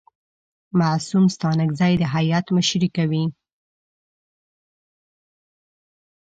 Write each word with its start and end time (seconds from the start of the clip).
معصوم 0.79 1.25
ستانکزی 1.35 1.93
د 2.01 2.03
هیات 2.15 2.45
مشري 2.57 2.89
کوي. 2.97 3.23